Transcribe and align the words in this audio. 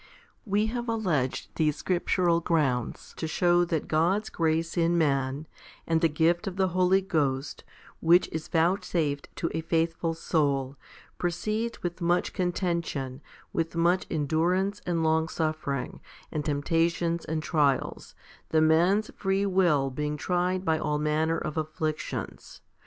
7. 0.45 0.51
We 0.51 0.65
have 0.65 0.89
alleged 0.89 1.49
these 1.57 1.75
scriptural 1.75 2.39
grounds 2.39 3.13
to 3.17 3.27
show 3.27 3.63
that 3.65 3.87
God's 3.87 4.29
grace 4.31 4.75
in 4.75 4.97
man, 4.97 5.45
and 5.85 6.01
the 6.01 6.09
gift 6.09 6.47
of 6.47 6.55
the 6.55 6.69
Holy 6.69 7.01
Ghost, 7.01 7.63
which 7.99 8.27
is 8.31 8.47
vouchsafed 8.47 9.29
to 9.35 9.51
a 9.53 9.61
faithful 9.61 10.15
soul, 10.15 10.75
proceeds 11.19 11.83
with 11.83 12.01
much 12.01 12.33
contention, 12.33 13.21
with 13.53 13.75
much 13.75 14.07
endurance 14.09 14.81
and 14.87 15.03
longsuffering, 15.03 15.99
and 16.31 16.43
temptations 16.45 17.23
and 17.23 17.43
trials, 17.43 18.15
the 18.49 18.59
man's 18.59 19.11
free 19.15 19.45
will 19.45 19.91
being 19.91 20.17
tried 20.17 20.65
by 20.65 20.79
all 20.79 20.97
manner 20.97 21.37
of 21.37 21.57
afflictions. 21.57 22.61